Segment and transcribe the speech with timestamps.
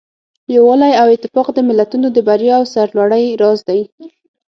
[0.55, 3.81] یووالی او اتفاق د ملتونو د بریا او سرلوړۍ راز دی.